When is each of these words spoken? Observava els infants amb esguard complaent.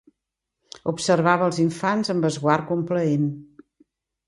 Observava 0.91 1.45
els 1.51 1.59
infants 1.65 2.11
amb 2.15 2.27
esguard 2.31 2.69
complaent. 2.73 3.31